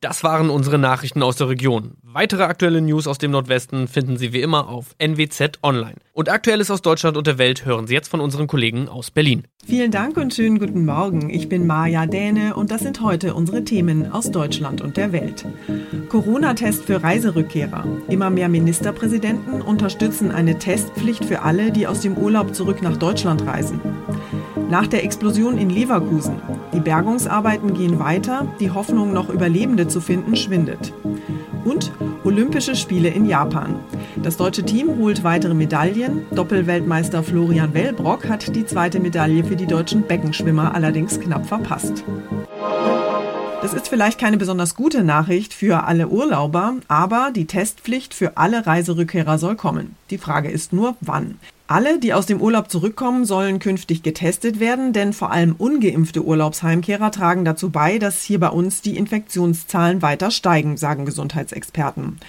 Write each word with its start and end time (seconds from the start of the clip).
Das 0.00 0.22
waren 0.22 0.48
unsere 0.48 0.78
Nachrichten 0.78 1.24
aus 1.24 1.34
der 1.34 1.48
Region. 1.48 1.96
Weitere 2.04 2.44
aktuelle 2.44 2.80
News 2.80 3.08
aus 3.08 3.18
dem 3.18 3.32
Nordwesten 3.32 3.88
finden 3.88 4.16
Sie 4.16 4.32
wie 4.32 4.42
immer 4.42 4.68
auf 4.68 4.94
NWZ 4.98 5.58
Online. 5.64 5.96
Und 6.12 6.28
Aktuelles 6.28 6.70
aus 6.70 6.82
Deutschland 6.82 7.16
und 7.16 7.26
der 7.26 7.36
Welt 7.36 7.64
hören 7.64 7.88
Sie 7.88 7.94
jetzt 7.94 8.06
von 8.06 8.20
unseren 8.20 8.46
Kollegen 8.46 8.88
aus 8.88 9.10
Berlin. 9.10 9.48
Vielen 9.66 9.90
Dank 9.90 10.16
und 10.16 10.32
schönen 10.32 10.60
guten 10.60 10.84
Morgen. 10.84 11.30
Ich 11.30 11.48
bin 11.48 11.66
Maja 11.66 12.06
Däne 12.06 12.54
und 12.54 12.70
das 12.70 12.82
sind 12.82 13.00
heute 13.00 13.34
unsere 13.34 13.64
Themen 13.64 14.12
aus 14.12 14.30
Deutschland 14.30 14.82
und 14.82 14.96
der 14.96 15.10
Welt. 15.10 15.44
Corona-Test 16.10 16.84
für 16.84 17.02
Reiserückkehrer. 17.02 17.84
Immer 18.08 18.30
mehr 18.30 18.48
Ministerpräsidenten 18.48 19.60
unterstützen 19.62 20.30
eine 20.30 20.60
Testpflicht 20.60 21.24
für 21.24 21.42
alle, 21.42 21.72
die 21.72 21.88
aus 21.88 22.02
dem 22.02 22.16
Urlaub 22.16 22.54
zurück 22.54 22.82
nach 22.82 22.96
Deutschland 22.96 23.44
reisen. 23.46 23.80
Nach 24.70 24.86
der 24.86 25.02
Explosion 25.02 25.58
in 25.58 25.70
Leverkusen. 25.70 26.40
Die 26.72 26.80
Bergungsarbeiten 26.80 27.74
gehen 27.74 27.98
weiter, 27.98 28.46
die 28.60 28.70
Hoffnung, 28.70 29.12
noch 29.12 29.30
Überlebende 29.30 29.88
zu 29.88 30.00
finden, 30.00 30.36
schwindet. 30.36 30.92
Und 31.64 31.92
Olympische 32.24 32.74
Spiele 32.74 33.08
in 33.08 33.26
Japan. 33.26 33.76
Das 34.22 34.36
deutsche 34.36 34.62
Team 34.62 34.98
holt 34.98 35.24
weitere 35.24 35.54
Medaillen. 35.54 36.26
Doppelweltmeister 36.32 37.22
Florian 37.22 37.72
Wellbrock 37.72 38.28
hat 38.28 38.54
die 38.54 38.66
zweite 38.66 39.00
Medaille 39.00 39.44
für 39.44 39.56
die 39.56 39.66
deutschen 39.66 40.02
Beckenschwimmer 40.02 40.74
allerdings 40.74 41.18
knapp 41.20 41.46
verpasst. 41.46 42.04
Das 43.60 43.74
ist 43.74 43.88
vielleicht 43.88 44.20
keine 44.20 44.36
besonders 44.36 44.76
gute 44.76 45.02
Nachricht 45.02 45.52
für 45.52 45.82
alle 45.84 46.08
Urlauber, 46.08 46.76
aber 46.86 47.32
die 47.34 47.46
Testpflicht 47.46 48.14
für 48.14 48.36
alle 48.36 48.66
Reiserückkehrer 48.66 49.36
soll 49.36 49.56
kommen. 49.56 49.96
Die 50.10 50.18
Frage 50.18 50.48
ist 50.48 50.72
nur, 50.72 50.96
wann. 51.00 51.40
Alle, 51.66 51.98
die 51.98 52.14
aus 52.14 52.26
dem 52.26 52.40
Urlaub 52.40 52.70
zurückkommen, 52.70 53.24
sollen 53.24 53.58
künftig 53.58 54.04
getestet 54.04 54.60
werden, 54.60 54.92
denn 54.92 55.12
vor 55.12 55.32
allem 55.32 55.56
ungeimpfte 55.58 56.24
Urlaubsheimkehrer 56.24 57.10
tragen 57.10 57.44
dazu 57.44 57.70
bei, 57.70 57.98
dass 57.98 58.22
hier 58.22 58.38
bei 58.38 58.48
uns 58.48 58.80
die 58.80 58.96
Infektionszahlen 58.96 60.02
weiter 60.02 60.30
steigen, 60.30 60.76
sagen 60.76 61.04
Gesundheitsexperten. 61.04 62.20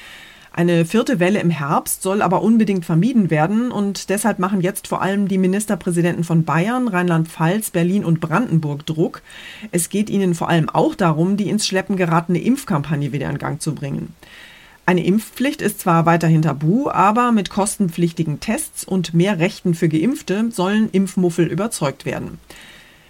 Eine 0.60 0.84
vierte 0.84 1.22
Welle 1.22 1.40
im 1.40 1.52
Herbst 1.52 2.04
soll 2.04 2.22
aber 2.22 2.42
unbedingt 2.42 2.84
vermieden 2.84 3.30
werden 3.30 3.72
und 3.72 4.10
deshalb 4.10 4.40
machen 4.40 4.60
jetzt 4.60 4.90
vor 4.90 5.02
allem 5.02 5.30
die 5.30 5.38
Ministerpräsidenten 5.38 6.26
von 6.26 6.44
Bayern, 6.44 6.90
Rheinland-Pfalz, 6.90 7.70
Berlin 7.70 8.04
und 8.04 8.20
Brandenburg 8.20 8.86
Druck. 8.86 9.22
Es 9.72 9.88
geht 9.88 10.10
ihnen 10.10 10.36
vor 10.36 10.50
allem 10.50 10.68
auch 10.68 10.96
darum, 10.96 11.38
die 11.38 11.50
ins 11.50 11.66
Schleppen 11.66 11.96
geratene 11.96 12.42
Impfkampagne 12.42 13.14
wieder 13.14 13.30
in 13.30 13.38
Gang 13.38 13.62
zu 13.62 13.74
bringen. 13.74 14.14
Eine 14.86 15.06
Impfpflicht 15.06 15.62
ist 15.62 15.80
zwar 15.80 16.06
weiterhin 16.06 16.42
tabu, 16.42 16.90
aber 16.90 17.32
mit 17.32 17.50
kostenpflichtigen 17.50 18.42
Tests 18.42 18.84
und 18.84 19.14
mehr 19.14 19.40
Rechten 19.40 19.76
für 19.76 19.88
Geimpfte 19.88 20.52
sollen 20.52 20.90
Impfmuffel 20.92 21.48
überzeugt 21.48 22.04
werden. 22.04 22.38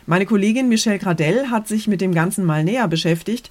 Meine 0.06 0.28
Kollegin 0.28 0.70
Michelle 0.70 1.00
Gradell 1.00 1.48
hat 1.48 1.68
sich 1.68 1.88
mit 1.88 2.00
dem 2.00 2.14
Ganzen 2.14 2.46
mal 2.46 2.64
näher 2.64 2.88
beschäftigt. 2.88 3.50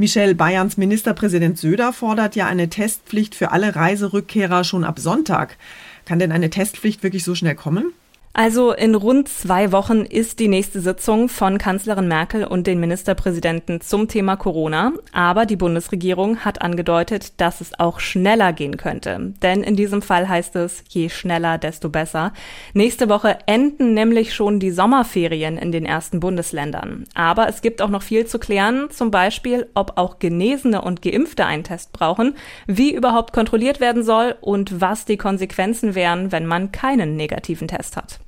Michelle, 0.00 0.36
Bayerns 0.36 0.76
Ministerpräsident 0.76 1.58
Söder 1.58 1.92
fordert 1.92 2.36
ja 2.36 2.46
eine 2.46 2.68
Testpflicht 2.68 3.34
für 3.34 3.50
alle 3.50 3.74
Reiserückkehrer 3.74 4.62
schon 4.62 4.84
ab 4.84 5.00
Sonntag. 5.00 5.56
Kann 6.04 6.20
denn 6.20 6.30
eine 6.30 6.50
Testpflicht 6.50 7.02
wirklich 7.02 7.24
so 7.24 7.34
schnell 7.34 7.56
kommen? 7.56 7.92
Also 8.40 8.70
in 8.70 8.94
rund 8.94 9.28
zwei 9.28 9.72
Wochen 9.72 10.02
ist 10.02 10.38
die 10.38 10.46
nächste 10.46 10.80
Sitzung 10.80 11.28
von 11.28 11.58
Kanzlerin 11.58 12.06
Merkel 12.06 12.44
und 12.44 12.68
den 12.68 12.78
Ministerpräsidenten 12.78 13.80
zum 13.80 14.06
Thema 14.06 14.36
Corona. 14.36 14.92
Aber 15.12 15.44
die 15.44 15.56
Bundesregierung 15.56 16.44
hat 16.44 16.62
angedeutet, 16.62 17.32
dass 17.40 17.60
es 17.60 17.76
auch 17.80 17.98
schneller 17.98 18.52
gehen 18.52 18.76
könnte. 18.76 19.34
Denn 19.42 19.64
in 19.64 19.74
diesem 19.74 20.02
Fall 20.02 20.28
heißt 20.28 20.54
es, 20.54 20.84
je 20.88 21.08
schneller, 21.08 21.58
desto 21.58 21.88
besser. 21.88 22.32
Nächste 22.74 23.08
Woche 23.08 23.38
enden 23.46 23.92
nämlich 23.92 24.32
schon 24.32 24.60
die 24.60 24.70
Sommerferien 24.70 25.58
in 25.58 25.72
den 25.72 25.84
ersten 25.84 26.20
Bundesländern. 26.20 27.06
Aber 27.14 27.48
es 27.48 27.60
gibt 27.60 27.82
auch 27.82 27.90
noch 27.90 28.02
viel 28.02 28.26
zu 28.26 28.38
klären. 28.38 28.88
Zum 28.90 29.10
Beispiel, 29.10 29.66
ob 29.74 29.94
auch 29.98 30.20
Genesene 30.20 30.82
und 30.82 31.02
Geimpfte 31.02 31.44
einen 31.44 31.64
Test 31.64 31.92
brauchen, 31.92 32.36
wie 32.68 32.94
überhaupt 32.94 33.32
kontrolliert 33.32 33.80
werden 33.80 34.04
soll 34.04 34.36
und 34.40 34.80
was 34.80 35.06
die 35.06 35.16
Konsequenzen 35.16 35.96
wären, 35.96 36.30
wenn 36.30 36.46
man 36.46 36.70
keinen 36.70 37.16
negativen 37.16 37.66
Test 37.66 37.96
hat. 37.96 38.20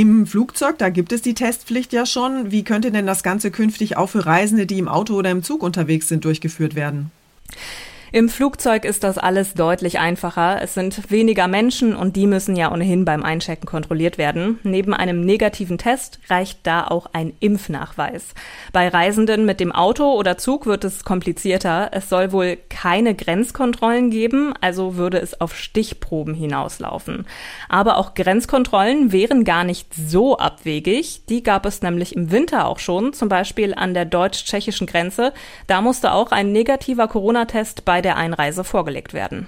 Im 0.00 0.24
Flugzeug, 0.24 0.78
da 0.78 0.88
gibt 0.88 1.12
es 1.12 1.20
die 1.20 1.34
Testpflicht 1.34 1.92
ja 1.92 2.06
schon. 2.06 2.50
Wie 2.50 2.64
könnte 2.64 2.90
denn 2.90 3.06
das 3.06 3.22
Ganze 3.22 3.50
künftig 3.50 3.98
auch 3.98 4.06
für 4.06 4.24
Reisende, 4.24 4.64
die 4.64 4.78
im 4.78 4.88
Auto 4.88 5.12
oder 5.12 5.30
im 5.30 5.42
Zug 5.42 5.62
unterwegs 5.62 6.08
sind, 6.08 6.24
durchgeführt 6.24 6.74
werden? 6.74 7.10
Im 8.12 8.28
Flugzeug 8.28 8.84
ist 8.84 9.04
das 9.04 9.18
alles 9.18 9.54
deutlich 9.54 10.00
einfacher. 10.00 10.60
Es 10.60 10.74
sind 10.74 11.12
weniger 11.12 11.46
Menschen 11.46 11.94
und 11.94 12.16
die 12.16 12.26
müssen 12.26 12.56
ja 12.56 12.72
ohnehin 12.72 13.04
beim 13.04 13.22
Einchecken 13.22 13.66
kontrolliert 13.66 14.18
werden. 14.18 14.58
Neben 14.64 14.92
einem 14.94 15.20
negativen 15.20 15.78
Test 15.78 16.18
reicht 16.28 16.66
da 16.66 16.88
auch 16.88 17.06
ein 17.12 17.34
Impfnachweis. 17.38 18.34
Bei 18.72 18.88
Reisenden 18.88 19.46
mit 19.46 19.60
dem 19.60 19.70
Auto 19.70 20.12
oder 20.12 20.38
Zug 20.38 20.66
wird 20.66 20.82
es 20.82 21.04
komplizierter. 21.04 21.90
Es 21.92 22.08
soll 22.08 22.32
wohl 22.32 22.58
keine 22.68 23.14
Grenzkontrollen 23.14 24.10
geben, 24.10 24.54
also 24.60 24.96
würde 24.96 25.18
es 25.18 25.40
auf 25.40 25.54
Stichproben 25.54 26.34
hinauslaufen. 26.34 27.28
Aber 27.68 27.96
auch 27.96 28.14
Grenzkontrollen 28.14 29.12
wären 29.12 29.44
gar 29.44 29.62
nicht 29.62 29.94
so 29.94 30.36
abwegig. 30.36 31.26
Die 31.28 31.44
gab 31.44 31.64
es 31.64 31.80
nämlich 31.80 32.16
im 32.16 32.32
Winter 32.32 32.66
auch 32.66 32.80
schon, 32.80 33.12
zum 33.12 33.28
Beispiel 33.28 33.72
an 33.72 33.94
der 33.94 34.04
deutsch-tschechischen 34.04 34.88
Grenze. 34.88 35.32
Da 35.68 35.80
musste 35.80 36.10
auch 36.12 36.32
ein 36.32 36.50
negativer 36.50 37.06
Corona-Test 37.06 37.84
bei 37.84 37.99
bei 38.00 38.02
der 38.02 38.16
Einreise 38.16 38.64
vorgelegt 38.64 39.12
werden. 39.12 39.46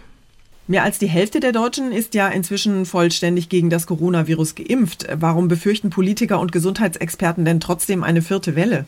Mehr 0.67 0.83
als 0.83 0.99
die 0.99 1.07
Hälfte 1.07 1.41
der 1.41 1.53
Deutschen 1.53 1.91
ist 1.91 2.13
ja 2.13 2.29
inzwischen 2.29 2.85
vollständig 2.85 3.49
gegen 3.49 3.71
das 3.71 3.87
Coronavirus 3.87 4.57
geimpft. 4.57 5.07
Warum 5.11 5.49
befürchten 5.49 5.89
Politiker 5.89 6.39
und 6.39 6.53
Gesundheitsexperten 6.53 7.47
denn 7.47 7.61
trotzdem 7.61 8.05
eine 8.05 8.21
vierte 8.21 8.55
Welle? 8.55 8.85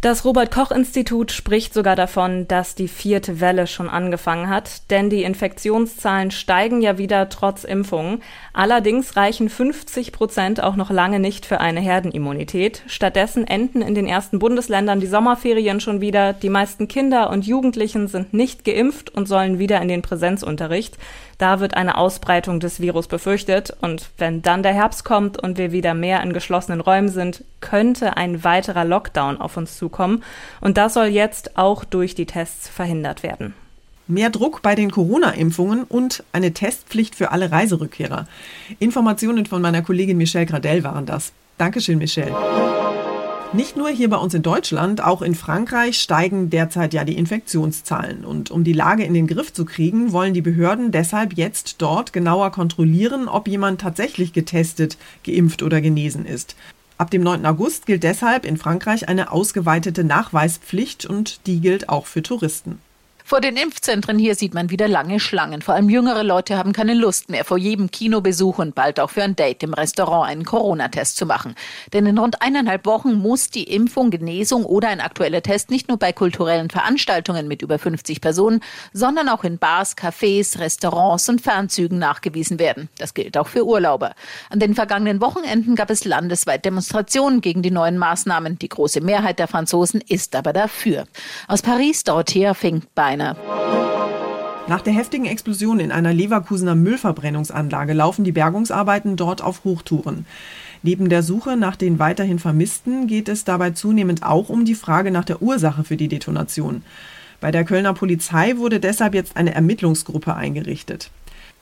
Das 0.00 0.24
Robert 0.24 0.52
Koch 0.52 0.70
Institut 0.70 1.32
spricht 1.32 1.74
sogar 1.74 1.96
davon, 1.96 2.46
dass 2.46 2.76
die 2.76 2.86
vierte 2.86 3.40
Welle 3.40 3.66
schon 3.66 3.90
angefangen 3.90 4.48
hat, 4.48 4.88
denn 4.92 5.10
die 5.10 5.24
Infektionszahlen 5.24 6.30
steigen 6.30 6.80
ja 6.80 6.98
wieder 6.98 7.28
trotz 7.30 7.64
Impfungen. 7.64 8.22
Allerdings 8.52 9.16
reichen 9.16 9.48
50 9.48 10.12
Prozent 10.12 10.62
auch 10.62 10.76
noch 10.76 10.90
lange 10.90 11.18
nicht 11.18 11.46
für 11.46 11.58
eine 11.60 11.80
Herdenimmunität. 11.80 12.84
Stattdessen 12.86 13.44
enden 13.44 13.82
in 13.82 13.96
den 13.96 14.06
ersten 14.06 14.38
Bundesländern 14.38 15.00
die 15.00 15.08
Sommerferien 15.08 15.80
schon 15.80 16.00
wieder. 16.00 16.32
Die 16.32 16.48
meisten 16.48 16.86
Kinder 16.86 17.30
und 17.30 17.44
Jugendlichen 17.44 18.06
sind 18.06 18.32
nicht 18.32 18.64
geimpft 18.64 19.10
und 19.10 19.26
sollen 19.26 19.58
wieder 19.58 19.82
in 19.82 19.88
den 19.88 20.02
Präsenzunterricht. 20.02 20.96
Da 21.38 21.60
wird 21.60 21.74
eine 21.74 21.96
Ausbreitung 21.96 22.58
des 22.58 22.80
Virus 22.80 23.06
befürchtet. 23.06 23.76
Und 23.80 24.10
wenn 24.18 24.42
dann 24.42 24.64
der 24.64 24.74
Herbst 24.74 25.04
kommt 25.04 25.40
und 25.40 25.56
wir 25.56 25.72
wieder 25.72 25.94
mehr 25.94 26.22
in 26.22 26.32
geschlossenen 26.32 26.80
Räumen 26.80 27.08
sind, 27.08 27.44
könnte 27.60 28.16
ein 28.16 28.44
weiterer 28.44 28.84
Lockdown 28.84 29.40
auf 29.40 29.56
uns 29.56 29.78
zukommen. 29.78 30.24
Und 30.60 30.76
das 30.76 30.94
soll 30.94 31.06
jetzt 31.06 31.56
auch 31.56 31.84
durch 31.84 32.16
die 32.16 32.26
Tests 32.26 32.68
verhindert 32.68 33.22
werden. 33.22 33.54
Mehr 34.08 34.30
Druck 34.30 34.62
bei 34.62 34.74
den 34.74 34.90
Corona-Impfungen 34.90 35.84
und 35.84 36.24
eine 36.32 36.54
Testpflicht 36.54 37.14
für 37.14 37.30
alle 37.30 37.52
Reiserückkehrer. 37.52 38.26
Informationen 38.78 39.46
von 39.46 39.62
meiner 39.62 39.82
Kollegin 39.82 40.16
Michelle 40.16 40.46
Gradell 40.46 40.82
waren 40.82 41.06
das. 41.06 41.32
Dankeschön, 41.58 41.98
Michelle. 41.98 42.34
Nicht 43.54 43.78
nur 43.78 43.88
hier 43.88 44.10
bei 44.10 44.18
uns 44.18 44.34
in 44.34 44.42
Deutschland, 44.42 45.02
auch 45.02 45.22
in 45.22 45.34
Frankreich 45.34 45.98
steigen 45.98 46.50
derzeit 46.50 46.92
ja 46.92 47.04
die 47.04 47.16
Infektionszahlen. 47.16 48.26
Und 48.26 48.50
um 48.50 48.62
die 48.62 48.74
Lage 48.74 49.04
in 49.04 49.14
den 49.14 49.26
Griff 49.26 49.54
zu 49.54 49.64
kriegen, 49.64 50.12
wollen 50.12 50.34
die 50.34 50.42
Behörden 50.42 50.92
deshalb 50.92 51.32
jetzt 51.32 51.76
dort 51.78 52.12
genauer 52.12 52.52
kontrollieren, 52.52 53.26
ob 53.26 53.48
jemand 53.48 53.80
tatsächlich 53.80 54.34
getestet, 54.34 54.98
geimpft 55.24 55.62
oder 55.62 55.80
genesen 55.80 56.26
ist. 56.26 56.56
Ab 56.98 57.10
dem 57.10 57.22
9. 57.22 57.46
August 57.46 57.86
gilt 57.86 58.02
deshalb 58.02 58.44
in 58.44 58.58
Frankreich 58.58 59.08
eine 59.08 59.32
ausgeweitete 59.32 60.04
Nachweispflicht 60.04 61.06
und 61.06 61.46
die 61.46 61.60
gilt 61.60 61.88
auch 61.88 62.04
für 62.04 62.22
Touristen. 62.22 62.80
Vor 63.28 63.42
den 63.42 63.58
Impfzentren 63.58 64.18
hier 64.18 64.34
sieht 64.34 64.54
man 64.54 64.70
wieder 64.70 64.88
lange 64.88 65.20
Schlangen. 65.20 65.60
Vor 65.60 65.74
allem 65.74 65.90
jüngere 65.90 66.24
Leute 66.24 66.56
haben 66.56 66.72
keine 66.72 66.94
Lust 66.94 67.28
mehr, 67.28 67.44
vor 67.44 67.58
jedem 67.58 67.90
Kinobesuch 67.90 68.58
und 68.58 68.74
bald 68.74 68.98
auch 68.98 69.10
für 69.10 69.22
ein 69.22 69.36
Date 69.36 69.62
im 69.62 69.74
Restaurant 69.74 70.30
einen 70.30 70.46
Corona-Test 70.46 71.18
zu 71.18 71.26
machen. 71.26 71.54
Denn 71.92 72.06
in 72.06 72.16
rund 72.16 72.40
eineinhalb 72.40 72.86
Wochen 72.86 73.12
muss 73.12 73.50
die 73.50 73.64
Impfung, 73.64 74.08
Genesung 74.08 74.64
oder 74.64 74.88
ein 74.88 75.02
aktueller 75.02 75.42
Test 75.42 75.70
nicht 75.70 75.88
nur 75.88 75.98
bei 75.98 76.14
kulturellen 76.14 76.70
Veranstaltungen 76.70 77.48
mit 77.48 77.60
über 77.60 77.78
50 77.78 78.22
Personen, 78.22 78.62
sondern 78.94 79.28
auch 79.28 79.44
in 79.44 79.58
Bars, 79.58 79.94
Cafés, 79.94 80.58
Restaurants 80.58 81.28
und 81.28 81.42
Fernzügen 81.42 81.98
nachgewiesen 81.98 82.58
werden. 82.58 82.88
Das 82.96 83.12
gilt 83.12 83.36
auch 83.36 83.48
für 83.48 83.66
Urlauber. 83.66 84.14
An 84.48 84.58
den 84.58 84.74
vergangenen 84.74 85.20
Wochenenden 85.20 85.74
gab 85.74 85.90
es 85.90 86.06
landesweit 86.06 86.64
Demonstrationen 86.64 87.42
gegen 87.42 87.60
die 87.60 87.70
neuen 87.70 87.98
Maßnahmen. 87.98 88.58
Die 88.58 88.70
große 88.70 89.02
Mehrheit 89.02 89.38
der 89.38 89.48
Franzosen 89.48 90.00
ist 90.08 90.34
aber 90.34 90.54
dafür. 90.54 91.04
Aus 91.46 91.60
Paris, 91.60 92.04
Dorothea 92.04 92.54
Fink 92.54 92.84
bei 92.94 93.17
einer. 93.20 93.36
Nach 94.68 94.82
der 94.82 94.92
heftigen 94.92 95.24
Explosion 95.24 95.80
in 95.80 95.92
einer 95.92 96.12
Leverkusener 96.12 96.74
Müllverbrennungsanlage 96.74 97.94
laufen 97.94 98.24
die 98.24 98.32
Bergungsarbeiten 98.32 99.16
dort 99.16 99.42
auf 99.42 99.64
Hochtouren. 99.64 100.26
Neben 100.82 101.08
der 101.08 101.22
Suche 101.22 101.56
nach 101.56 101.74
den 101.74 101.98
weiterhin 101.98 102.38
Vermissten 102.38 103.06
geht 103.06 103.28
es 103.28 103.44
dabei 103.44 103.70
zunehmend 103.70 104.22
auch 104.22 104.48
um 104.48 104.64
die 104.64 104.74
Frage 104.74 105.10
nach 105.10 105.24
der 105.24 105.42
Ursache 105.42 105.84
für 105.84 105.96
die 105.96 106.08
Detonation. 106.08 106.82
Bei 107.40 107.50
der 107.50 107.64
Kölner 107.64 107.94
Polizei 107.94 108.56
wurde 108.58 108.78
deshalb 108.78 109.14
jetzt 109.14 109.36
eine 109.36 109.54
Ermittlungsgruppe 109.54 110.34
eingerichtet. 110.34 111.10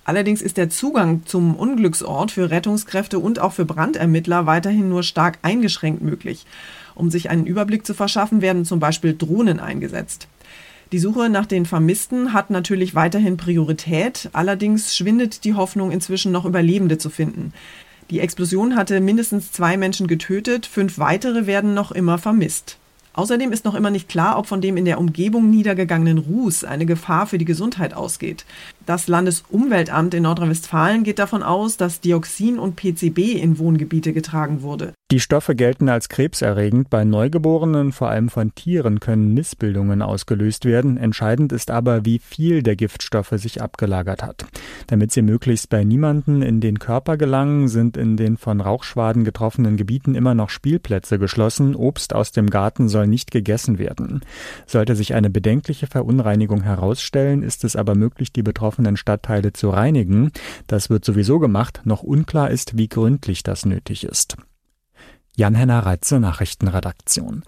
Allerdings 0.04 0.42
ist 0.42 0.56
der 0.56 0.70
Zugang 0.70 1.22
zum 1.26 1.54
Unglücksort 1.54 2.30
für 2.30 2.50
Rettungskräfte 2.50 3.18
und 3.18 3.38
auch 3.38 3.52
für 3.52 3.64
Brandermittler 3.64 4.46
weiterhin 4.46 4.88
nur 4.88 5.02
stark 5.02 5.38
eingeschränkt 5.42 6.02
möglich. 6.02 6.46
Um 6.94 7.10
sich 7.10 7.30
einen 7.30 7.46
Überblick 7.46 7.86
zu 7.86 7.94
verschaffen, 7.94 8.40
werden 8.40 8.64
zum 8.64 8.80
Beispiel 8.80 9.16
Drohnen 9.16 9.60
eingesetzt. 9.60 10.28
Die 10.92 11.00
Suche 11.00 11.28
nach 11.28 11.46
den 11.46 11.66
Vermissten 11.66 12.32
hat 12.32 12.50
natürlich 12.50 12.94
weiterhin 12.94 13.36
Priorität, 13.36 14.30
allerdings 14.32 14.96
schwindet 14.96 15.42
die 15.42 15.54
Hoffnung, 15.54 15.90
inzwischen 15.90 16.30
noch 16.30 16.44
Überlebende 16.44 16.96
zu 16.96 17.10
finden. 17.10 17.52
Die 18.10 18.20
Explosion 18.20 18.76
hatte 18.76 19.00
mindestens 19.00 19.50
zwei 19.50 19.76
Menschen 19.76 20.06
getötet, 20.06 20.64
fünf 20.64 20.98
weitere 20.98 21.46
werden 21.46 21.74
noch 21.74 21.90
immer 21.90 22.18
vermisst. 22.18 22.78
Außerdem 23.14 23.50
ist 23.50 23.64
noch 23.64 23.74
immer 23.74 23.90
nicht 23.90 24.08
klar, 24.08 24.38
ob 24.38 24.46
von 24.46 24.60
dem 24.60 24.76
in 24.76 24.84
der 24.84 25.00
Umgebung 25.00 25.50
niedergegangenen 25.50 26.18
Ruß 26.18 26.62
eine 26.62 26.86
Gefahr 26.86 27.26
für 27.26 27.38
die 27.38 27.46
Gesundheit 27.46 27.94
ausgeht. 27.94 28.44
Das 28.86 29.08
Landesumweltamt 29.08 30.14
in 30.14 30.22
Nordrhein-Westfalen 30.22 31.02
geht 31.02 31.18
davon 31.18 31.42
aus, 31.42 31.76
dass 31.76 32.00
Dioxin 32.00 32.60
und 32.60 32.76
PCB 32.76 33.34
in 33.34 33.58
Wohngebiete 33.58 34.12
getragen 34.12 34.62
wurde. 34.62 34.92
Die 35.10 35.18
Stoffe 35.18 35.56
gelten 35.56 35.88
als 35.88 36.08
krebserregend. 36.08 36.88
Bei 36.88 37.04
Neugeborenen, 37.04 37.90
vor 37.90 38.10
allem 38.10 38.28
von 38.28 38.54
Tieren, 38.54 39.00
können 39.00 39.34
Missbildungen 39.34 40.02
ausgelöst 40.02 40.64
werden. 40.64 40.98
Entscheidend 40.98 41.52
ist 41.52 41.72
aber, 41.72 42.04
wie 42.04 42.20
viel 42.20 42.62
der 42.62 42.76
Giftstoffe 42.76 43.32
sich 43.32 43.60
abgelagert 43.60 44.22
hat. 44.22 44.46
Damit 44.86 45.10
sie 45.10 45.22
möglichst 45.22 45.68
bei 45.68 45.82
niemanden 45.82 46.42
in 46.42 46.60
den 46.60 46.78
Körper 46.78 47.16
gelangen, 47.16 47.66
sind 47.66 47.96
in 47.96 48.16
den 48.16 48.36
von 48.36 48.60
Rauchschwaden 48.60 49.24
getroffenen 49.24 49.76
Gebieten 49.76 50.14
immer 50.14 50.34
noch 50.34 50.50
Spielplätze 50.50 51.18
geschlossen. 51.18 51.74
Obst 51.74 52.14
aus 52.14 52.30
dem 52.30 52.50
Garten 52.50 52.88
soll 52.88 53.08
nicht 53.08 53.32
gegessen 53.32 53.80
werden. 53.80 54.20
Sollte 54.64 54.94
sich 54.94 55.14
eine 55.14 55.30
bedenkliche 55.30 55.88
Verunreinigung 55.88 56.62
herausstellen, 56.62 57.42
ist 57.42 57.64
es 57.64 57.74
aber 57.74 57.96
möglich, 57.96 58.32
die 58.32 58.42
betroffenen 58.42 58.75
betroffenen 58.76 58.96
Stadtteile 58.96 59.52
zu 59.52 59.70
reinigen. 59.70 60.32
Das 60.66 60.90
wird 60.90 61.04
sowieso 61.04 61.38
gemacht. 61.38 61.80
Noch 61.84 62.02
unklar 62.02 62.50
ist, 62.50 62.76
wie 62.76 62.88
gründlich 62.88 63.42
das 63.42 63.64
nötig 63.64 64.04
ist. 64.04 64.36
Jan-Henner 65.34 65.80
Reitze, 65.80 66.20
Nachrichtenredaktion. 66.20 67.42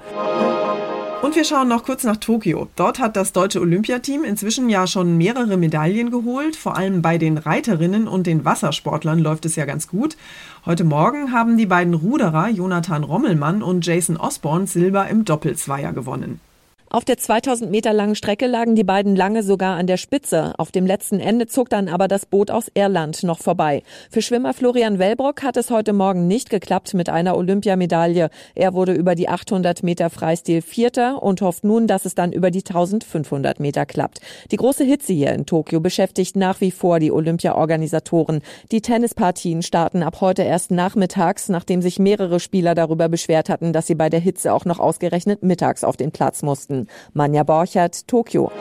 Und 1.20 1.34
wir 1.34 1.44
schauen 1.44 1.68
noch 1.68 1.84
kurz 1.84 2.04
nach 2.04 2.16
Tokio. 2.16 2.68
Dort 2.76 3.00
hat 3.00 3.16
das 3.16 3.32
deutsche 3.32 3.60
Olympiateam 3.60 4.24
inzwischen 4.24 4.70
ja 4.70 4.86
schon 4.86 5.18
mehrere 5.18 5.56
Medaillen 5.56 6.10
geholt. 6.10 6.54
Vor 6.54 6.76
allem 6.76 7.02
bei 7.02 7.18
den 7.18 7.38
Reiterinnen 7.38 8.06
und 8.06 8.26
den 8.26 8.44
Wassersportlern 8.44 9.18
läuft 9.18 9.44
es 9.44 9.56
ja 9.56 9.64
ganz 9.64 9.88
gut. 9.88 10.16
Heute 10.64 10.84
Morgen 10.84 11.32
haben 11.32 11.58
die 11.58 11.66
beiden 11.66 11.94
Ruderer 11.94 12.48
Jonathan 12.48 13.04
Rommelmann 13.04 13.62
und 13.62 13.84
Jason 13.84 14.16
Osborne 14.16 14.66
Silber 14.66 15.08
im 15.08 15.24
Doppelzweier 15.24 15.92
gewonnen. 15.92 16.40
Auf 16.90 17.04
der 17.04 17.18
2000 17.18 17.70
Meter 17.70 17.92
langen 17.92 18.14
Strecke 18.14 18.46
lagen 18.46 18.74
die 18.74 18.84
beiden 18.84 19.14
lange 19.14 19.42
sogar 19.42 19.76
an 19.76 19.86
der 19.86 19.98
Spitze. 19.98 20.54
Auf 20.56 20.72
dem 20.72 20.86
letzten 20.86 21.20
Ende 21.20 21.46
zog 21.46 21.68
dann 21.68 21.86
aber 21.86 22.08
das 22.08 22.24
Boot 22.24 22.50
aus 22.50 22.70
Irland 22.72 23.24
noch 23.24 23.40
vorbei. 23.40 23.82
Für 24.10 24.22
Schwimmer 24.22 24.54
Florian 24.54 24.98
Wellbrock 24.98 25.42
hat 25.42 25.58
es 25.58 25.70
heute 25.70 25.92
Morgen 25.92 26.26
nicht 26.26 26.48
geklappt 26.48 26.94
mit 26.94 27.10
einer 27.10 27.36
Olympiamedaille. 27.36 28.30
Er 28.54 28.72
wurde 28.72 28.94
über 28.94 29.14
die 29.14 29.28
800 29.28 29.82
Meter 29.82 30.08
Freistil 30.08 30.62
Vierter 30.62 31.22
und 31.22 31.42
hofft 31.42 31.62
nun, 31.62 31.86
dass 31.86 32.06
es 32.06 32.14
dann 32.14 32.32
über 32.32 32.50
die 32.50 32.64
1500 32.64 33.60
Meter 33.60 33.84
klappt. 33.84 34.20
Die 34.50 34.56
große 34.56 34.84
Hitze 34.84 35.12
hier 35.12 35.32
in 35.32 35.44
Tokio 35.44 35.80
beschäftigt 35.80 36.36
nach 36.36 36.62
wie 36.62 36.70
vor 36.70 37.00
die 37.00 37.12
Olympiaorganisatoren. 37.12 38.40
Die 38.72 38.80
Tennispartien 38.80 39.60
starten 39.60 40.02
ab 40.02 40.22
heute 40.22 40.42
erst 40.42 40.70
nachmittags, 40.70 41.50
nachdem 41.50 41.82
sich 41.82 41.98
mehrere 41.98 42.40
Spieler 42.40 42.74
darüber 42.74 43.10
beschwert 43.10 43.50
hatten, 43.50 43.74
dass 43.74 43.86
sie 43.86 43.94
bei 43.94 44.08
der 44.08 44.20
Hitze 44.20 44.54
auch 44.54 44.64
noch 44.64 44.78
ausgerechnet 44.78 45.42
mittags 45.42 45.84
auf 45.84 45.98
den 45.98 46.12
Platz 46.12 46.42
mussten. 46.42 46.77
Manja 47.14 47.42
Borchert, 47.42 48.06
Tokio. 48.06 48.52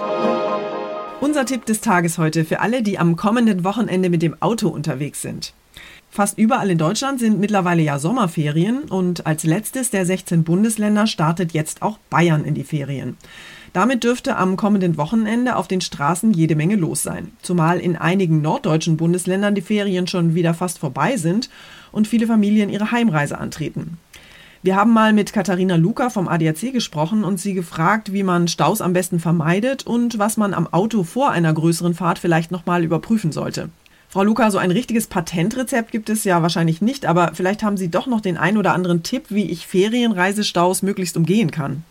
Unser 1.20 1.46
Tipp 1.46 1.66
des 1.66 1.82
Tages 1.82 2.18
heute 2.18 2.46
für 2.46 2.60
alle, 2.60 2.82
die 2.82 3.00
am 3.00 3.16
kommenden 3.16 3.64
Wochenende 3.64 4.10
mit 4.10 4.22
dem 4.22 4.42
Auto 4.42 4.70
unterwegs 4.70 5.22
sind. 5.22 5.54
Fast 6.10 6.38
überall 6.38 6.72
in 6.72 6.78
Deutschland 6.78 7.20
sind 7.20 7.40
mittlerweile 7.40 7.82
ja 7.82 8.00
Sommerferien 8.00 8.84
und 8.84 9.28
als 9.28 9.44
letztes 9.44 9.90
der 9.90 10.06
16 10.06 10.44
Bundesländer 10.44 11.06
startet 11.06 11.52
jetzt 11.52 11.82
auch 11.82 11.98
Bayern 12.10 12.44
in 12.44 12.56
die 12.56 12.64
Ferien. 12.64 13.18
Damit 13.74 14.04
dürfte 14.04 14.38
am 14.38 14.56
kommenden 14.56 14.98
Wochenende 14.98 15.56
auf 15.56 15.68
den 15.68 15.82
Straßen 15.82 16.34
jede 16.34 16.56
Menge 16.56 16.76
los 16.76 17.04
sein, 17.04 17.34
zumal 17.42 17.80
in 17.80 17.96
einigen 17.96 18.42
norddeutschen 18.42 18.98
Bundesländern 18.98 19.54
die 19.54 19.62
Ferien 19.62 20.08
schon 20.08 20.34
wieder 20.34 20.54
fast 20.54 20.80
vorbei 20.80 21.18
sind 21.18 21.50
und 21.92 22.08
viele 22.08 22.26
Familien 22.26 22.70
ihre 22.70 22.92
Heimreise 22.92 23.38
antreten. 23.38 24.00
Wir 24.64 24.76
haben 24.76 24.92
mal 24.92 25.14
mit 25.14 25.34
Katharina 25.34 25.76
Luca 25.76 26.10
vom 26.10 26.28
ADAC 26.28 26.74
gesprochen 26.74 27.24
und 27.24 27.40
sie 27.40 27.54
gefragt, 27.54 28.12
wie 28.12 28.24
man 28.24 28.48
Staus 28.48 28.82
am 28.82 28.94
besten 28.94 29.20
vermeidet 29.20 29.86
und 29.86 30.18
was 30.18 30.38
man 30.38 30.54
am 30.54 30.68
Auto 30.74 31.04
vor 31.04 31.30
einer 31.32 31.54
größeren 31.54 31.94
Fahrt 31.94 32.18
vielleicht 32.18 32.52
nochmal 32.52 32.84
überprüfen 32.84 33.32
sollte. 33.32 33.70
Frau 34.10 34.24
Luca, 34.24 34.50
so 34.50 34.58
ein 34.58 34.72
richtiges 34.72 35.08
Patentrezept 35.08 35.92
gibt 35.92 36.10
es 36.10 36.24
ja 36.24 36.42
wahrscheinlich 36.42 36.82
nicht, 36.82 37.06
aber 37.06 37.32
vielleicht 37.34 37.62
haben 37.62 37.78
Sie 37.78 37.90
doch 37.90 38.08
noch 38.08 38.22
den 38.22 38.38
ein 38.38 38.58
oder 38.58 38.74
anderen 38.74 39.04
Tipp, 39.04 39.26
wie 39.30 39.50
ich 39.52 39.68
Ferienreisestaus 39.68 40.82
möglichst 40.82 41.18
umgehen 41.18 41.52
kann. 41.52 41.84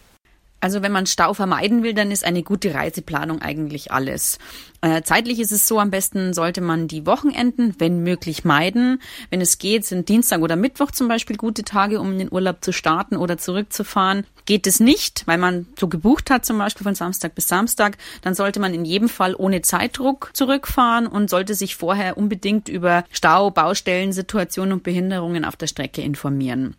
Also 0.67 0.83
wenn 0.83 0.91
man 0.91 1.07
Stau 1.07 1.33
vermeiden 1.33 1.85
will, 1.85 1.95
dann 1.95 2.11
ist 2.11 2.25
eine 2.25 2.43
gute 2.43 2.75
Reiseplanung 2.75 3.41
eigentlich 3.41 3.93
alles. 3.93 4.41
Äh, 4.81 5.03
zeitlich 5.03 5.39
ist 5.39 5.53
es 5.53 5.69
so, 5.69 5.79
am 5.79 5.93
besten 5.93 6.35
sollte 6.35 6.61
man 6.61 6.89
die 6.89 7.07
Wochenenden, 7.07 7.77
wenn 7.79 8.03
möglich, 8.03 8.45
meiden. 8.45 9.01
Wenn 9.31 9.41
es 9.41 9.59
geht, 9.59 9.85
sind 9.85 10.09
Dienstag 10.09 10.41
oder 10.41 10.57
Mittwoch 10.57 10.91
zum 10.91 11.07
Beispiel 11.07 11.37
gute 11.37 11.63
Tage, 11.63 12.01
um 12.01 12.11
in 12.11 12.19
den 12.19 12.33
Urlaub 12.33 12.65
zu 12.65 12.73
starten 12.73 13.17
oder 13.17 13.39
zurückzufahren. 13.39 14.27
Geht 14.45 14.67
es 14.67 14.81
nicht, 14.81 15.23
weil 15.27 15.39
man 15.39 15.69
so 15.79 15.87
gebucht 15.87 16.31
hat, 16.31 16.45
zum 16.45 16.59
Beispiel 16.59 16.83
von 16.83 16.97
Samstag 16.97 17.37
bis 17.37 17.47
Samstag, 17.47 17.97
dann 18.23 18.35
sollte 18.35 18.59
man 18.59 18.75
in 18.75 18.85
jedem 18.85 19.09
Fall 19.09 19.37
ohne 19.37 19.63
Zeitdruck 19.63 20.31
zurückfahren 20.33 21.07
und 21.07 21.31
sollte 21.31 21.55
sich 21.55 21.77
vorher 21.77 22.19
unbedingt 22.19 22.69
über 22.69 23.05
Stau, 23.13 23.53
Baustellen, 23.53 24.13
Situationen 24.13 24.73
und 24.73 24.83
Behinderungen 24.83 25.45
auf 25.45 25.55
der 25.55 25.69
Strecke 25.69 26.03
informieren. 26.03 26.75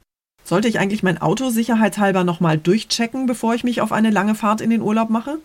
Sollte 0.47 0.69
ich 0.69 0.79
eigentlich 0.79 1.03
mein 1.03 1.21
Auto 1.21 1.49
sicherheitshalber 1.49 2.23
nochmal 2.23 2.57
durchchecken, 2.57 3.25
bevor 3.25 3.53
ich 3.53 3.65
mich 3.65 3.81
auf 3.81 3.91
eine 3.91 4.11
lange 4.11 4.33
Fahrt 4.33 4.61
in 4.61 4.69
den 4.69 4.81
Urlaub 4.81 5.09
mache? 5.09 5.39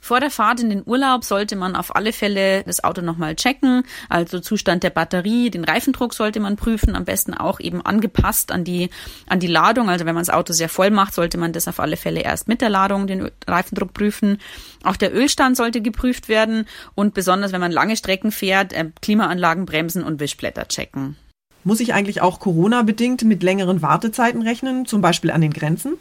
Vor 0.00 0.18
der 0.18 0.32
Fahrt 0.32 0.58
in 0.58 0.68
den 0.68 0.82
Urlaub 0.84 1.22
sollte 1.22 1.54
man 1.54 1.76
auf 1.76 1.94
alle 1.94 2.12
Fälle 2.12 2.64
das 2.64 2.82
Auto 2.82 3.02
nochmal 3.02 3.36
checken. 3.36 3.84
Also 4.08 4.40
Zustand 4.40 4.82
der 4.82 4.90
Batterie, 4.90 5.48
den 5.50 5.62
Reifendruck 5.62 6.12
sollte 6.12 6.40
man 6.40 6.56
prüfen, 6.56 6.96
am 6.96 7.04
besten 7.04 7.34
auch 7.34 7.60
eben 7.60 7.86
angepasst 7.86 8.50
an 8.50 8.64
die, 8.64 8.90
an 9.28 9.38
die 9.38 9.46
Ladung. 9.46 9.88
Also 9.88 10.06
wenn 10.06 10.16
man 10.16 10.24
das 10.24 10.34
Auto 10.34 10.54
sehr 10.54 10.68
voll 10.68 10.90
macht, 10.90 11.14
sollte 11.14 11.38
man 11.38 11.52
das 11.52 11.68
auf 11.68 11.78
alle 11.78 11.96
Fälle 11.96 12.22
erst 12.22 12.48
mit 12.48 12.62
der 12.62 12.70
Ladung 12.70 13.06
den 13.06 13.30
Reifendruck 13.46 13.94
prüfen. 13.94 14.38
Auch 14.82 14.96
der 14.96 15.14
Ölstand 15.14 15.56
sollte 15.56 15.82
geprüft 15.82 16.28
werden 16.28 16.66
und 16.96 17.14
besonders 17.14 17.52
wenn 17.52 17.60
man 17.60 17.70
lange 17.70 17.96
Strecken 17.96 18.32
fährt, 18.32 18.72
äh, 18.72 18.90
Klimaanlagen 19.02 19.66
bremsen 19.66 20.02
und 20.02 20.18
Wischblätter 20.18 20.66
checken. 20.66 21.16
Muss 21.62 21.80
ich 21.80 21.92
eigentlich 21.92 22.22
auch 22.22 22.40
Corona-bedingt 22.40 23.22
mit 23.24 23.42
längeren 23.42 23.82
Wartezeiten 23.82 24.42
rechnen, 24.42 24.86
zum 24.86 25.02
Beispiel 25.02 25.30
an 25.30 25.42
den 25.42 25.52
Grenzen? 25.52 25.98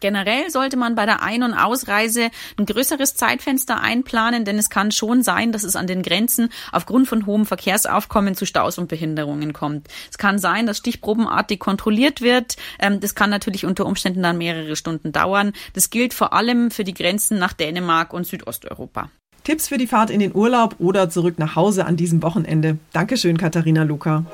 Generell 0.00 0.48
sollte 0.50 0.76
man 0.76 0.94
bei 0.94 1.06
der 1.06 1.22
Ein- 1.22 1.42
und 1.42 1.54
Ausreise 1.54 2.30
ein 2.56 2.66
größeres 2.66 3.14
Zeitfenster 3.14 3.80
einplanen, 3.80 4.44
denn 4.44 4.56
es 4.56 4.70
kann 4.70 4.92
schon 4.92 5.22
sein, 5.22 5.50
dass 5.50 5.64
es 5.64 5.76
an 5.76 5.88
den 5.88 6.02
Grenzen 6.02 6.50
aufgrund 6.70 7.08
von 7.08 7.26
hohem 7.26 7.46
Verkehrsaufkommen 7.46 8.36
zu 8.36 8.46
Staus 8.46 8.78
und 8.78 8.88
Behinderungen 8.88 9.52
kommt. 9.52 9.88
Es 10.10 10.16
kann 10.16 10.38
sein, 10.38 10.66
dass 10.66 10.78
stichprobenartig 10.78 11.58
kontrolliert 11.58 12.20
wird. 12.20 12.56
Ähm, 12.78 13.00
das 13.00 13.14
kann 13.14 13.30
natürlich 13.30 13.66
unter 13.66 13.86
Umständen 13.86 14.22
dann 14.22 14.38
mehrere 14.38 14.76
Stunden 14.76 15.12
dauern. 15.12 15.52
Das 15.74 15.90
gilt 15.90 16.14
vor 16.14 16.32
allem 16.32 16.70
für 16.70 16.84
die 16.84 16.94
Grenzen 16.94 17.38
nach 17.38 17.52
Dänemark 17.52 18.12
und 18.12 18.24
Südosteuropa. 18.24 19.10
Tipps 19.48 19.68
für 19.68 19.78
die 19.78 19.86
Fahrt 19.86 20.10
in 20.10 20.20
den 20.20 20.34
Urlaub 20.34 20.76
oder 20.78 21.08
zurück 21.08 21.38
nach 21.38 21.56
Hause 21.56 21.86
an 21.86 21.96
diesem 21.96 22.22
Wochenende. 22.22 22.76
Dankeschön, 22.92 23.38
Katharina 23.38 23.82
Luca. 23.82 24.26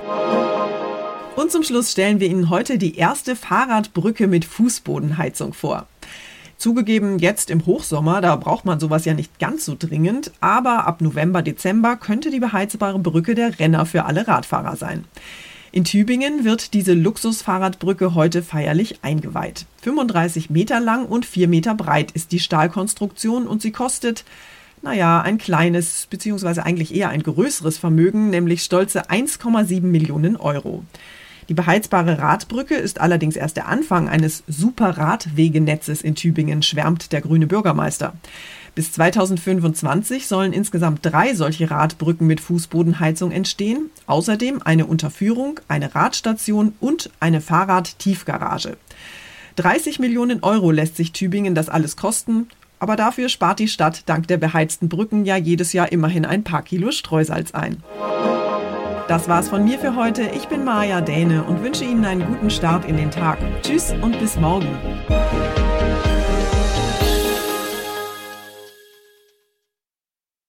Und 1.37 1.53
zum 1.53 1.63
Schluss 1.63 1.93
stellen 1.93 2.19
wir 2.19 2.27
Ihnen 2.27 2.51
heute 2.51 2.79
die 2.79 2.97
erste 2.97 3.37
Fahrradbrücke 3.37 4.27
mit 4.27 4.45
Fußbodenheizung 4.45 5.53
vor. 5.53 5.87
Zugegeben, 6.59 7.21
jetzt 7.21 7.51
im 7.51 7.65
Hochsommer, 7.65 8.23
da 8.23 8.35
braucht 8.35 8.65
man 8.65 8.81
sowas 8.81 9.05
ja 9.05 9.15
nicht 9.15 9.39
ganz 9.39 9.67
so 9.67 9.77
dringend, 9.79 10.33
aber 10.41 10.85
ab 10.85 11.01
November, 11.01 11.43
Dezember 11.43 11.95
könnte 11.95 12.33
die 12.33 12.41
beheizbare 12.41 12.99
Brücke 12.99 13.37
der 13.37 13.61
Renner 13.61 13.87
für 13.87 14.07
alle 14.07 14.27
Radfahrer 14.27 14.75
sein. 14.75 15.05
In 15.71 15.85
Tübingen 15.85 16.43
wird 16.43 16.75
diese 16.75 16.93
Luxusfahrradbrücke 16.93 18.17
heute 18.17 18.43
feierlich 18.43 18.99
eingeweiht. 19.03 19.67
35 19.83 20.51
Meter 20.51 20.81
lang 20.81 21.07
und 21.07 21.25
4 21.25 21.47
Meter 21.47 21.77
breit 21.77 22.11
ist 22.11 22.33
die 22.33 22.41
Stahlkonstruktion 22.41 23.47
und 23.47 23.63
sie 23.63 23.71
kostet, 23.71 24.25
naja, 24.85 25.23
ein 25.23 25.39
kleines, 25.39 26.07
beziehungsweise 26.11 26.65
eigentlich 26.65 26.95
eher 26.95 27.09
ein 27.09 27.23
größeres 27.23 27.79
Vermögen, 27.79 28.29
nämlich 28.29 28.63
stolze 28.63 29.09
1,7 29.11 29.81
Millionen 29.81 30.37
Euro. 30.37 30.85
Die 31.49 31.55
beheizbare 31.55 32.19
Radbrücke 32.19 32.75
ist 32.75 33.01
allerdings 33.01 33.37
erst 33.37 33.57
der 33.57 33.69
Anfang 33.69 34.09
eines 34.09 34.45
Super-Radwegenetzes 34.47 36.03
in 36.03 36.15
Tübingen, 36.15 36.63
schwärmt 36.63 37.13
der 37.13 37.23
grüne 37.23 37.47
Bürgermeister. 37.47 38.15
Bis 38.75 38.93
2025 38.93 40.27
sollen 40.27 40.53
insgesamt 40.53 41.01
drei 41.03 41.35
solche 41.35 41.71
Radbrücken 41.71 42.27
mit 42.27 42.41
Fußbodenheizung 42.41 43.31
entstehen, 43.31 43.91
außerdem 44.07 44.61
eine 44.63 44.85
Unterführung, 44.85 45.61
eine 45.67 45.95
Radstation 45.95 46.75
und 46.81 47.11
eine 47.21 47.41
Fahrradtiefgarage. 47.41 48.77
30 49.57 49.99
Millionen 49.99 50.43
Euro 50.43 50.73
lässt 50.73 50.97
sich 50.97 51.13
Tübingen 51.13 51.55
das 51.55 51.69
alles 51.69 51.97
kosten, 51.97 52.49
aber 52.85 52.97
dafür 52.97 53.31
spart 53.31 53.61
die 53.61 53.69
Stadt 53.69 54.03
dank 54.11 54.29
der 54.29 54.37
beheizten 54.37 54.91
Brücken 54.91 55.25
ja 55.25 55.39
jedes 55.39 55.73
Jahr 55.73 55.91
immerhin 55.91 56.27
ein 56.27 56.45
paar 56.45 56.61
Kilo 56.61 56.91
Streusalz 56.91 57.55
ein. 57.55 57.83
Das 59.09 59.27
war's 59.27 59.49
von 59.49 59.65
mir 59.65 59.79
für 59.79 59.97
heute. 59.97 60.25
Ich 60.37 60.49
bin 60.49 60.67
Maja 60.67 61.01
Däne 61.01 61.45
und 61.45 61.63
wünsche 61.63 61.85
Ihnen 61.85 62.05
einen 62.05 62.27
guten 62.27 62.51
Start 62.51 62.85
in 62.85 62.99
den 62.99 63.11
Tag. 63.11 63.39
Tschüss 63.63 63.95
und 64.03 64.21
bis 64.21 64.37
morgen. 64.37 64.69